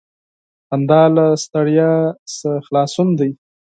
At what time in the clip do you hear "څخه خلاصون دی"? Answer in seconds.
2.37-3.31